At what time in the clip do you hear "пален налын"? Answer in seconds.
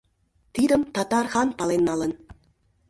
1.57-2.11